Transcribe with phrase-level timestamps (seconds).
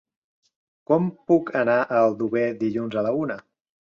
[0.91, 3.37] Com puc anar a Aldover dilluns a la una?